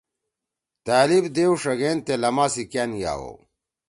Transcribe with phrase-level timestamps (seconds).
[0.87, 3.33] طألب دیؤ ݜگین تے لما سی کأن گے آوؤ۔